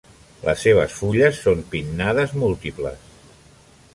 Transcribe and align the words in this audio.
Les 0.45 0.63
seves 0.67 0.95
fulles 1.01 1.41
són 1.47 1.61
pinnades 1.75 2.35
múltiples. 2.45 3.15